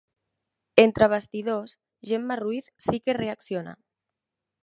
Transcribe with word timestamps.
Entre 0.85 1.07
bastidors 1.11 1.75
Gemma 2.11 2.35
Ruiz 2.41 2.71
sí 2.85 3.01
que 3.05 3.13
reacciona. 3.21 3.77